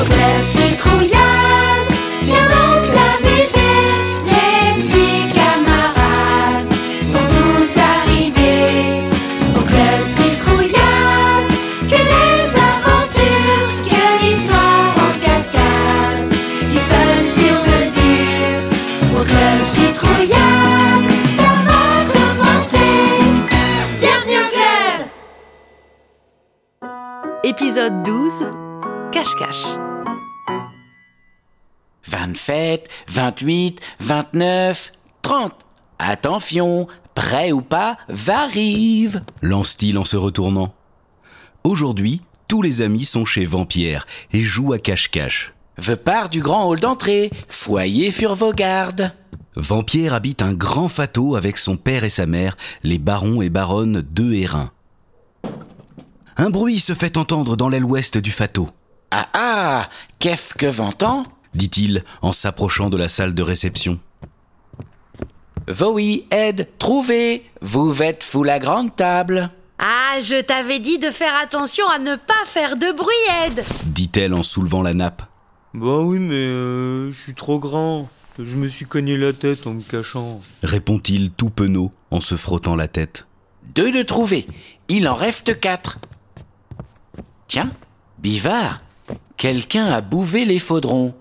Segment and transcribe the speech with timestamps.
[0.00, 1.92] Au club citrouillade,
[2.22, 3.74] viens donc t'amuser.
[4.26, 9.06] Les petits camarades sont tous arrivés.
[9.54, 16.28] Au club citrouillade, que des aventures, que l'histoire en cascade.
[16.68, 18.62] Du fun sur mesure.
[19.14, 21.06] Au club citrouillade,
[21.36, 22.94] ça va commencer.
[24.00, 24.98] Bienvenue au club!
[27.44, 28.50] Épisode 12
[29.12, 29.81] Cache-cache.
[32.06, 35.52] 27, 28, 29, 30.
[35.98, 39.22] Attention, prêt ou pas, j'arrive.
[39.40, 40.74] lance-t-il en se retournant.
[41.64, 45.54] Aujourd'hui, tous les amis sont chez Vampierre et jouent à cache-cache.
[45.78, 47.30] Je pars du grand hall d'entrée.
[47.48, 49.12] Foyer sur vos gardes.
[49.54, 54.04] Vampierre habite un grand château avec son père et sa mère, les barons et baronnes
[54.10, 54.70] de Hérin.
[56.36, 58.70] Un bruit se fait entendre dans l'aile ouest du château,
[59.10, 63.98] Ah ah, qu'est-ce que j'entends dit-il en s'approchant de la salle de réception.
[65.80, 67.44] Oui, Ed, trouvez.
[67.60, 69.50] Vous êtes sous la grande table.
[69.78, 73.64] Ah, je t'avais dit de faire attention à ne pas faire de bruit, Ed.
[73.86, 75.22] dit-elle en soulevant la nappe.
[75.74, 78.08] Bah oui, mais euh, je suis trop grand.
[78.38, 80.40] Je me suis cogné la tête en me cachant.
[80.62, 83.26] répond-il tout penaud en se frottant la tête.
[83.74, 84.46] Deux de trouver.
[84.88, 85.98] Il en reste quatre.
[87.48, 87.70] Tiens,
[88.18, 88.80] bivard.
[89.42, 91.14] Quelqu'un a bouvé les faudrons.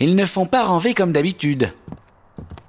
[0.00, 1.72] Ils ne font pas renver comme d'habitude.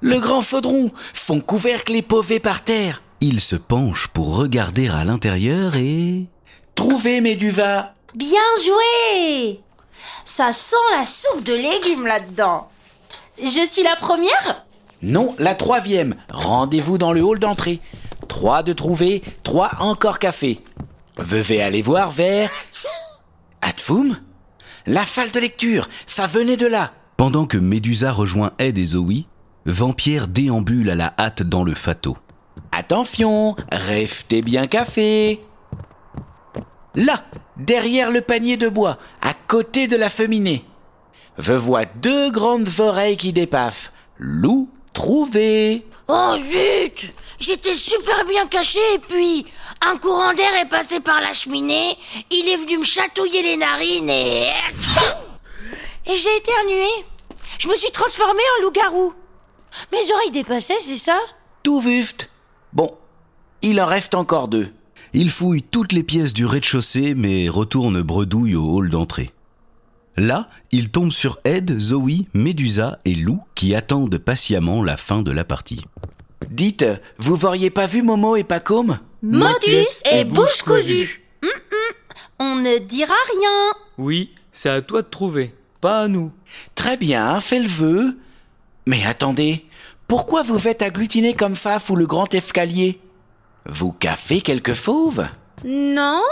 [0.02, 3.02] Le grand faudron font couvercle et pauvés par terre.
[3.20, 6.28] Il se penche pour regarder à l'intérieur et...
[6.76, 7.96] Trouvez Méduva.
[8.14, 9.62] Bien joué
[10.26, 12.70] Ça sent la soupe de légumes là-dedans.
[13.40, 14.64] Je suis la première?
[15.02, 16.18] Non, la troisième.
[16.32, 17.82] Rendez-vous dans le hall d'entrée.
[18.28, 20.62] Trois de trouver, trois encore café.
[21.18, 22.52] Veuillez aller voir vers...
[23.64, 24.16] Atfoum
[24.86, 26.94] La salle de lecture, ça venait de là.
[27.18, 29.26] Pendant que Médusa rejoint Ed et Zoé,
[29.66, 32.18] Vampierre déambule à la hâte dans le château.
[32.72, 35.42] Attention, restez bien café.
[36.96, 37.24] Là,
[37.58, 40.66] derrière le panier de bois, à côté de la cheminée.
[41.38, 43.92] Je vois deux grandes oreilles qui dépassent.
[44.18, 45.86] Loup, trouvé.
[46.10, 49.46] Oh zut J'étais super bien caché et puis
[49.90, 51.98] un courant d'air est passé par la cheminée,
[52.32, 54.50] il est venu me chatouiller les narines et...
[56.06, 56.88] Et j'ai éternué.
[57.60, 59.14] Je me suis transformée en loup-garou.
[59.94, 61.18] Mes oreilles dépassaient, c'est ça?
[61.64, 62.30] Tout juste.
[62.74, 62.90] Bon,
[63.62, 64.68] il en reste encore deux.
[65.14, 69.32] Il fouille toutes les pièces du rez-de-chaussée mais retourne bredouille au hall d'entrée.
[70.20, 75.32] Là, il tombe sur Ed, Zoé, Médusa et Lou qui attendent patiemment la fin de
[75.32, 75.86] la partie.
[76.50, 76.86] Dites,
[77.20, 79.00] vous auriez pas vu Momo et Pacôme?
[79.22, 81.24] Motus et bouche cousue.
[82.38, 83.80] On ne dira rien.
[83.98, 86.34] Oui, c'est à toi de trouver, pas à nous.
[86.76, 88.18] Très bien, fais le vœu.
[88.88, 89.66] Mais attendez,
[90.10, 93.00] pourquoi vous faites agglutiner comme Faf ou le grand escalier?
[93.66, 95.26] Vous caffez quelque fauve
[95.64, 96.24] Non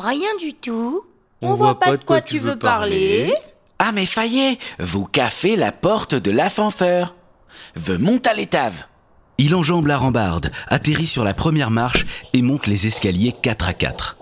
[0.00, 1.04] Rien du tout.
[1.46, 3.32] On voit pas de quoi tu veux parler.
[3.78, 7.14] Ah mais faillez, vous caffez la porte de l'ascenseur.
[7.76, 8.84] Ve monte à l'étave.
[9.38, 13.74] Il enjambe la rambarde, atterrit sur la première marche et monte les escaliers 4 à
[13.74, 14.16] 4.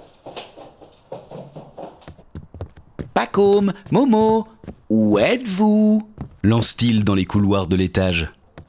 [3.14, 4.48] Pacôme, Momo,
[4.90, 6.10] où êtes-vous?
[6.42, 8.28] Lance-t-il dans les couloirs de l'étage.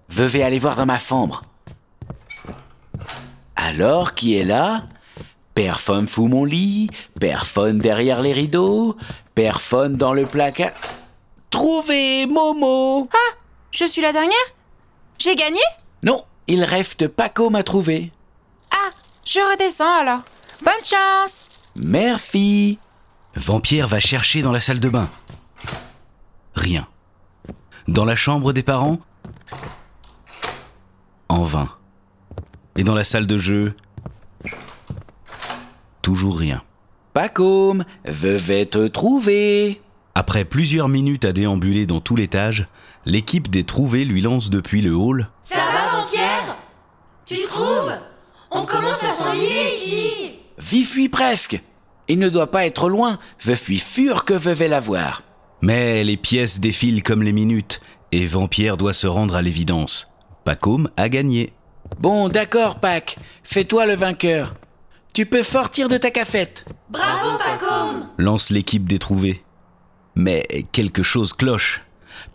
[0.09, 1.43] Veuillez aller voir dans ma chambre.
[3.55, 4.83] Alors, qui est là?
[5.55, 8.97] Personne sous mon lit, personne derrière les rideaux,
[9.33, 10.73] personne dans le placard.
[11.49, 13.07] Trouvez Momo
[13.71, 14.37] Je suis la dernière?
[15.17, 15.61] J'ai gagné?
[16.03, 18.11] Non, il reste Pacôme à trouver.
[18.69, 18.91] Ah,
[19.25, 20.21] je redescends alors.
[20.61, 22.77] Bonne chance Merci.
[23.35, 25.09] Vampierre va chercher dans la salle de bain.
[26.55, 26.85] Rien.
[27.87, 28.99] Dans la chambre des parents?
[31.29, 31.69] En vain.
[32.75, 33.73] Et dans la salle de jeu?
[36.05, 36.61] Toujours rien.
[37.15, 39.81] Pacôme, je vais te trouver.
[40.13, 42.67] Après plusieurs minutes à déambuler dans tout l'étage,
[43.05, 46.57] l'équipe des trouvés lui lance depuis le hall Ça va, Vampierre
[47.25, 47.91] Tu trouves?
[48.51, 50.33] On commence à s'ennuyer ici.
[50.59, 51.59] Vif fuit presque.
[52.07, 53.17] Il ne doit pas être loin.
[53.39, 55.23] Je suis sûr que je vais l'avoir.
[55.63, 57.81] Mais les pièces défilent comme les minutes,
[58.11, 60.07] et Vampierre doit se rendre à l'évidence.
[60.43, 61.53] Pacôme a gagné.
[61.99, 63.17] Bon, d'accord, Pac.
[63.41, 64.53] Fais-toi le vainqueur.
[65.15, 66.65] Tu peux sortir de ta cafette.
[66.89, 68.09] Bravo, Pacôme.
[68.17, 69.45] Lance l'équipe des trouvés.
[70.13, 71.85] Mais quelque chose cloche.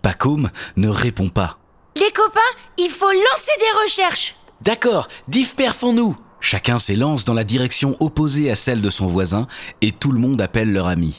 [0.00, 1.58] Pacôme ne répond pas.
[1.94, 2.40] Les copains,
[2.78, 4.34] il faut lancer des recherches.
[4.62, 6.16] D'accord, dispersons-nous.
[6.40, 9.46] Chacun s'élance dans la direction opposée à celle de son voisin,
[9.82, 11.18] et tout le monde appelle leur ami.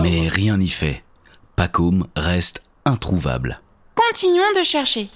[0.00, 1.04] Mais rien n'y fait.
[1.56, 3.60] Pacôme reste introuvable,
[3.94, 5.08] Continuons de chercher.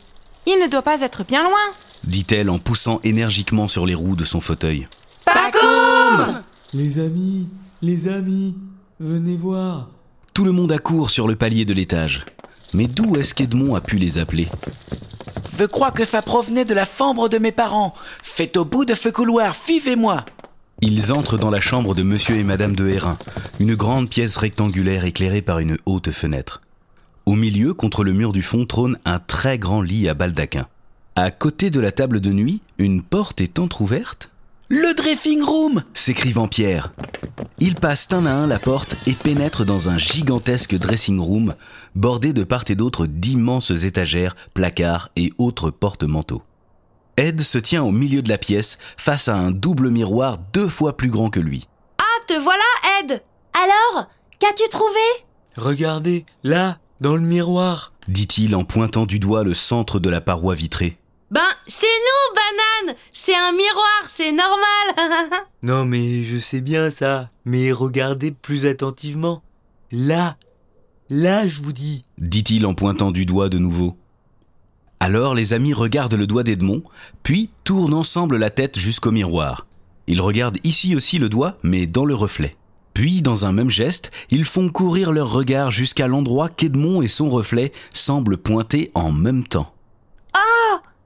[0.46, 1.58] Il ne doit pas être bien loin.
[2.05, 4.88] dit-elle en poussant énergiquement sur les roues de son fauteuil.
[5.25, 6.43] Pacôme
[6.73, 7.49] Les amis,
[7.82, 8.55] les amis,
[8.99, 9.88] venez voir.
[10.32, 12.25] Tout le monde accourt sur le palier de l'étage.
[12.73, 14.49] Mais d'où est-ce qu'Edmond a pu les appeler?
[15.58, 17.93] Je crois que ça provenait de la chambre de mes parents.
[18.23, 20.25] Faites au bout de ce couloir, suivez-moi.
[20.80, 23.19] Ils entrent dans la chambre de monsieur et madame de Hérin,
[23.58, 26.60] une grande pièce rectangulaire éclairée par une haute fenêtre.
[27.26, 30.69] Au milieu, contre le mur du fond, trône un très grand lit à baldaquin.
[31.16, 34.30] À côté de la table de nuit, une porte est entr'ouverte
[34.69, 36.92] Le dressing room s'écrie Vampierre.
[37.58, 41.56] Ils passent un à un la porte et pénètrent dans un gigantesque dressing room
[41.96, 46.44] bordé de part et d'autre d'immenses étagères, placards et autres porte-manteaux.
[47.19, 50.97] Ed se tient au milieu de la pièce face à un double miroir deux fois
[50.97, 51.67] plus grand que lui.
[51.99, 52.62] Ah, te voilà,
[53.00, 53.25] Ed
[53.55, 54.06] Alors,
[54.38, 55.26] qu'as-tu trouvé?
[55.56, 57.93] Regardez, là, dans le miroir.
[58.06, 60.97] dit-il en pointant du doigt le centre de la paroi vitrée.
[61.32, 65.29] Ben, c'est nous, banane C'est un miroir, c'est normal
[65.65, 69.43] Non mais je sais bien ça, mais regardez plus attentivement.
[69.91, 70.37] Là,
[71.11, 72.05] là je vous dis.
[72.19, 73.97] dit-il en pointant du doigt de nouveau.
[75.00, 76.82] Alors les amis regardent le doigt d'Edmond,
[77.22, 79.66] puis tournent ensemble la tête jusqu'au miroir.
[80.06, 82.56] Ils regardent ici aussi le doigt, mais dans le reflet.
[82.94, 87.28] Puis, dans un même geste, ils font courir leur regard jusqu'à l'endroit qu'Edmond et son
[87.28, 89.72] reflet semblent pointer en même temps.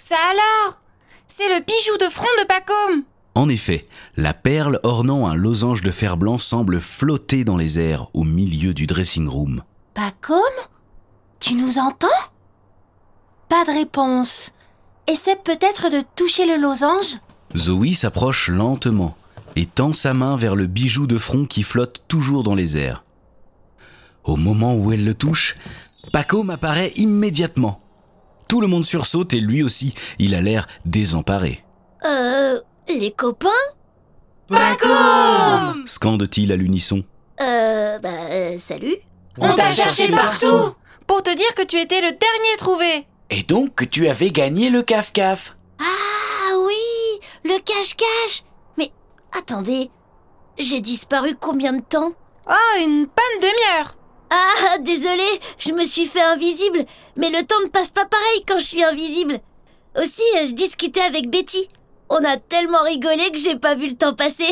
[0.02, 0.80] Ça alors
[1.28, 3.04] C'est le bijou de front de Pacôme
[3.36, 3.86] En effet,
[4.16, 8.74] la perle ornant un losange de fer blanc semble flotter dans les airs au milieu
[8.74, 9.62] du dressing room.
[9.94, 10.40] Pacôme?
[11.38, 12.08] Tu nous entends?
[13.52, 14.52] Pas de réponse.
[15.06, 17.18] Essaie peut-être de toucher le losange
[17.54, 19.14] Zoé s'approche lentement
[19.56, 23.04] et tend sa main vers le bijou de front qui flotte toujours dans les airs.
[24.24, 25.58] Au moment où elle le touche,
[26.14, 27.82] Pacôme apparaît immédiatement.
[28.48, 31.62] Tout le monde sursaute et lui aussi, il a l'air désemparé.
[32.06, 32.58] Euh,
[32.88, 33.50] les copains?
[34.48, 37.04] Pacôme Scande-t-il à l'unisson.
[37.42, 38.96] Euh, bah, euh, salut.
[39.36, 40.74] On t'a cherché partout
[41.06, 44.70] Pour te dire que tu étais le dernier trouvé Et donc que tu avais gagné
[44.70, 45.56] le caf-caf.
[45.78, 48.44] Ah oui, le cache-cache.
[48.76, 48.92] Mais
[49.32, 49.90] attendez,
[50.58, 52.12] j'ai disparu combien de temps?
[52.48, 53.96] Oh, une bonne demi-heure
[54.30, 55.24] Ah, désolé,
[55.58, 56.84] je me suis fait invisible.
[57.16, 59.40] Mais le temps ne passe pas pareil quand je suis invisible.
[59.96, 61.68] Aussi, euh, je discutais avec Betty.
[62.08, 64.48] On a tellement rigolé que j'ai pas vu le temps passer.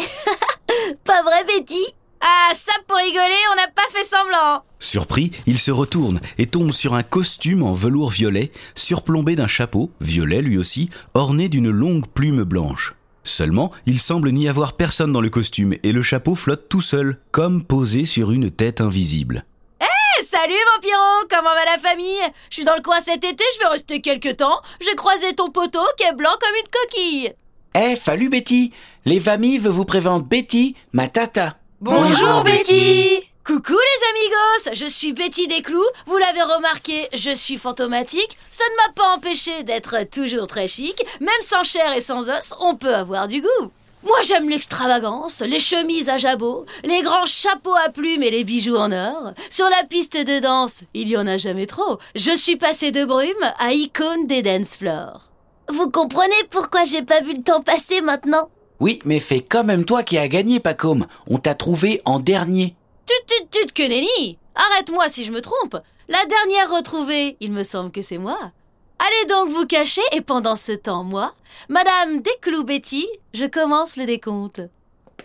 [1.04, 1.94] pas vrai, Betty?
[2.20, 6.72] Ah, ça pour rigoler, on n'a pas fait semblant Surpris, il se retourne et tombe
[6.72, 12.06] sur un costume en velours violet, surplombé d'un chapeau, violet lui aussi, orné d'une longue
[12.06, 12.94] plume blanche.
[13.24, 17.18] Seulement, il semble n'y avoir personne dans le costume et le chapeau flotte tout seul,
[17.30, 19.44] comme posé sur une tête invisible.
[19.80, 22.22] Eh, Salut Vampiro, comment va la famille?
[22.50, 24.60] Je suis dans le coin cet été, je vais rester quelques temps.
[24.80, 27.34] J'ai croisé ton poteau qui est blanc comme une coquille.
[27.74, 28.72] Eh, salut Betty.
[29.04, 31.56] Les familles veulent vous présenter Betty, ma tata.
[31.82, 38.36] Bonjour, Betty Coucou les amigos, je suis Betty Desclous, vous l'avez remarqué, je suis fantomatique,
[38.50, 42.52] ça ne m'a pas empêché d'être toujours très chic, même sans chair et sans os,
[42.60, 43.70] on peut avoir du goût.
[44.02, 48.76] Moi j'aime l'extravagance, les chemises à jabot, les grands chapeaux à plumes et les bijoux
[48.76, 49.32] en or.
[49.48, 51.98] Sur la piste de danse, il y en a jamais trop.
[52.14, 55.30] Je suis passée de brume à icône des dance floors.
[55.70, 58.50] Vous comprenez pourquoi j'ai pas vu le temps passer maintenant?
[58.80, 61.06] Oui, mais fais quand même toi qui as gagné, Pacôme.
[61.28, 62.74] On t'a trouvé en dernier.
[63.06, 65.76] Tut tut tut que nenni Arrête-moi si je me trompe.
[66.08, 68.52] La dernière retrouvée, il me semble que c'est moi.
[68.98, 71.34] Allez donc vous cacher et pendant ce temps, moi,
[71.68, 74.60] Madame Desclous Betty, je commence le décompte.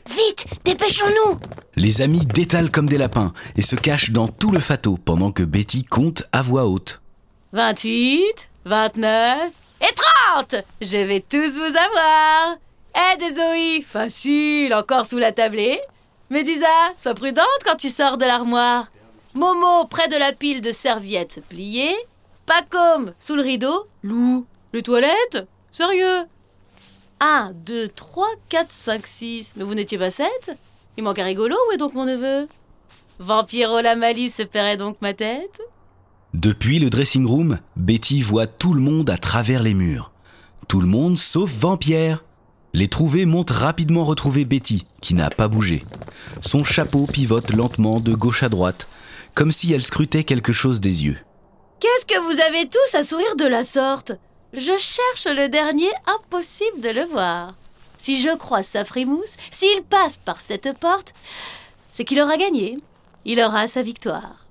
[0.07, 1.39] Vite, dépêchons-nous
[1.75, 5.43] Les amis détalent comme des lapins et se cachent dans tout le fatot pendant que
[5.43, 7.01] Betty compte à voix haute.
[7.53, 8.23] 28,
[8.65, 9.95] 29 et
[10.35, 12.57] 30 Je vais tous vous avoir
[12.95, 15.79] Eh des Zoé, facile, encore sous la tablée
[16.29, 18.89] Médusa, sois prudente quand tu sors de l'armoire.
[19.33, 21.95] Momo près de la pile de serviettes pliées.
[22.45, 23.87] Pacôme sous le rideau.
[24.01, 26.23] Lou, les toilettes Sérieux
[27.19, 29.53] 1, 2, 3, 4, 5, 6.
[29.57, 30.57] Mais vous n'étiez pas 7
[30.97, 32.47] Il manque un rigolo, où est donc mon neveu?
[33.19, 35.61] Vampiro la malice se paierait donc ma tête?
[36.33, 40.11] Depuis le dressing room, Betty voit tout le monde à travers les murs.
[40.67, 42.23] Tout le monde sauf Vampierre.
[42.75, 45.85] Les trouvés montent rapidement retrouver Betty, qui n'a pas bougé.
[46.41, 48.89] Son chapeau pivote lentement de gauche à droite,
[49.33, 51.17] comme si elle scrutait quelque chose des yeux.
[51.79, 54.11] Qu'est-ce que vous avez tous à sourire de la sorte?
[54.51, 57.55] Je cherche le dernier, impossible de le voir.
[57.97, 61.13] Si je croise sa frimousse, s'il passe par cette porte,
[61.91, 62.77] c'est qu'il aura gagné.
[63.23, 64.47] Il aura sa victoire.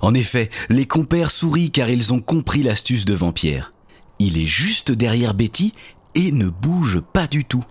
[0.00, 3.72] En effet, les compères sourient car ils ont compris l'astuce de Vampierre.
[4.20, 5.72] Il est juste derrière Betty
[6.14, 7.64] et ne bouge pas du tout.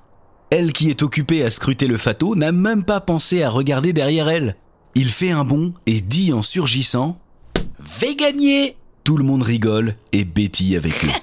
[0.49, 4.29] Elle qui est occupée à scruter le fatot n'a même pas pensé à regarder derrière
[4.29, 4.55] elle.
[4.95, 7.19] Il fait un bond et dit en surgissant
[7.79, 11.09] Vais gagner Tout le monde rigole et Betty avec eux.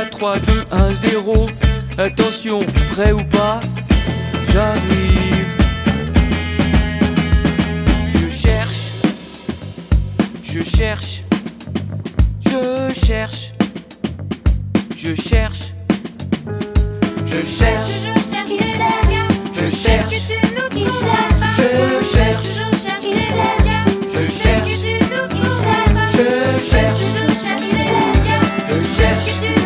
[0.00, 1.50] 4, 3, 2, 1, 0.
[1.98, 2.60] Attention,
[2.92, 3.60] prêt ou pas
[4.50, 5.46] J'arrive.
[8.08, 8.92] Je cherche.
[10.42, 11.22] Je cherche.
[12.40, 13.52] Je cherche.
[14.96, 15.74] Je cherche.
[17.26, 17.90] Je cherche.
[19.54, 20.14] Je cherche.
[21.54, 22.50] Je cherche.
[24.14, 24.70] Je cherche.
[25.34, 26.24] Je
[26.70, 27.00] cherche.
[28.68, 29.30] Je cherche.
[29.42, 29.59] Je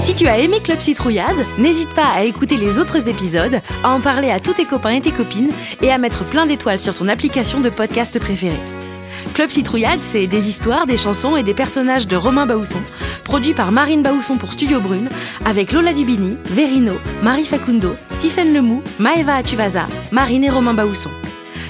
[0.00, 4.00] Si tu as aimé Club Citrouillade, n'hésite pas à écouter les autres épisodes, à en
[4.00, 5.50] parler à tous tes copains et tes copines
[5.82, 8.58] et à mettre plein d'étoiles sur ton application de podcast préférée.
[9.34, 12.80] Club Citrouillade, c'est des histoires, des chansons et des personnages de Romain Baousson,
[13.24, 15.10] produit par Marine Baousson pour Studio Brune,
[15.44, 21.10] avec Lola Dubini, Verino, Marie Facundo, Tiffaine Lemou, Maeva Atuvasa, Marine et Romain Baousson.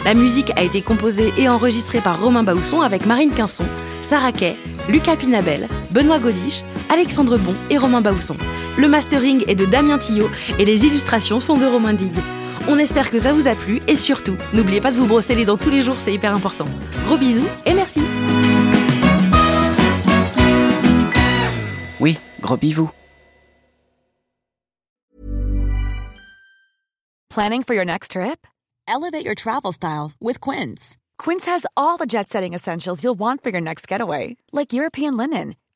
[0.05, 3.67] La musique a été composée et enregistrée par Romain Baousson avec Marine Quinson,
[4.03, 4.57] Sarah Kay,
[4.89, 8.37] Lucas Pinabel, Benoît Godiche, Alexandre Bon et Romain Baousson.
[8.77, 10.29] Le mastering est de Damien Tillot
[10.59, 12.19] et les illustrations sont de Romain Digue.
[12.69, 15.45] On espère que ça vous a plu et surtout, n'oubliez pas de vous brosser les
[15.45, 16.65] dents tous les jours, c'est hyper important.
[17.07, 18.03] Gros bisous et merci.
[22.01, 22.91] Oui, gros bisous.
[27.29, 28.47] Planning for your next trip?
[28.89, 30.97] Elevate your travel style with Quince.
[31.17, 35.17] Quince has all the jet setting essentials you'll want for your next getaway, like European
[35.17, 35.55] linen,